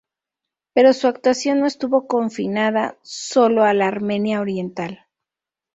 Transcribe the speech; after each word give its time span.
Pero 0.73 0.93
su 0.93 1.05
actuación 1.05 1.59
no 1.59 1.67
estuvo 1.67 2.07
confinada 2.07 2.97
sólo 3.03 3.63
a 3.65 3.73
la 3.75 3.85
Armenia 3.87 4.41
oriental. 4.41 5.05